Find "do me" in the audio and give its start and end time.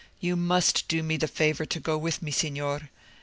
0.87-1.15